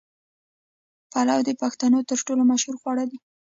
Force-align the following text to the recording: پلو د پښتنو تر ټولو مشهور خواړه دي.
پلو 1.11 1.37
د 1.47 1.49
پښتنو 1.61 1.99
تر 2.09 2.19
ټولو 2.27 2.43
مشهور 2.51 2.75
خواړه 2.81 3.03
دي. 3.11 3.17